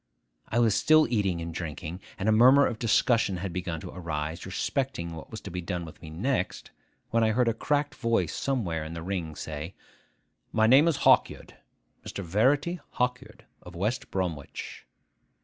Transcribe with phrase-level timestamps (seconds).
[0.49, 4.47] I was still eating and drinking, and a murmur of discussion had begun to arise
[4.47, 6.71] respecting what was to be done with me next,
[7.11, 9.75] when I heard a cracked voice somewhere in the ring say,
[10.53, 11.53] 'My name is Hawkyard,
[12.03, 12.23] Mr.
[12.23, 14.87] Verity Hawkyard, of West Bromwich.